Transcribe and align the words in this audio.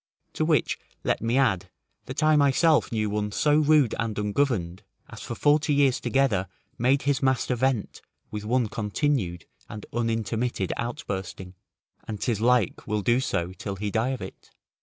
To 0.33 0.43
which 0.45 0.79
let 1.03 1.21
me 1.21 1.37
add, 1.37 1.69
that 2.05 2.23
I 2.23 2.35
myself 2.35 2.91
knew 2.91 3.07
one 3.11 3.31
so 3.31 3.59
rude 3.59 3.93
and 3.99 4.17
ungoverned, 4.17 4.81
as 5.07 5.21
for 5.21 5.35
forty 5.35 5.75
years 5.75 5.99
together 6.01 6.47
made 6.79 7.03
his 7.03 7.21
master 7.21 7.53
vent 7.53 8.01
with 8.31 8.43
one 8.43 8.67
continued 8.67 9.45
and 9.69 9.85
unintermitted 9.93 10.73
outbursting, 10.75 11.53
and 12.07 12.19
'tis 12.19 12.41
like 12.41 12.87
will 12.87 13.03
do 13.03 13.19
so 13.19 13.53
till 13.53 13.75
he 13.75 13.91
die 13.91 14.09
of 14.09 14.23
it. 14.23 14.49